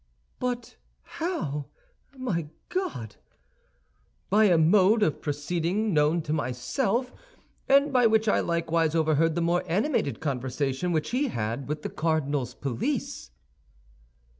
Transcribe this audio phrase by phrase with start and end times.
[0.39, 0.77] "But
[1.21, 1.67] how,
[2.17, 3.17] my God?"
[4.31, 7.13] "By a mode of proceeding known to myself,
[7.69, 11.89] and by which I likewise overheard the more animated conversation which he had with the
[11.89, 13.29] cardinal's police."